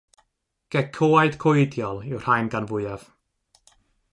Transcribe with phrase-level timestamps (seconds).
[0.75, 3.05] Gecoaid coediol yw'r rhain gan fwyaf.